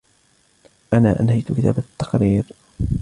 [0.93, 2.43] أنا أنهيت كتابة التقرير.